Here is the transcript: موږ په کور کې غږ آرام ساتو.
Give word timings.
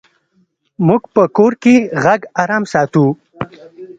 موږ 0.87 1.01
په 1.13 1.23
کور 1.37 1.53
کې 1.63 1.75
غږ 2.03 2.21
آرام 2.41 2.63
ساتو. 2.71 3.05